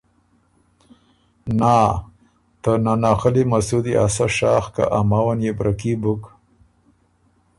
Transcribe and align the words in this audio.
نا 1.59 1.77
ته 2.61 2.71
ناناخلی 2.85 3.43
مسُدی 3.51 3.93
ا 4.03 4.05
سۀ 4.15 4.25
شاخ 4.37 4.63
که 4.75 4.83
ا 4.97 4.99
ماوه 5.09 5.33
نيې 5.39 5.51
بره 5.57 5.73
کي 5.79 5.91
بُک 6.01 6.21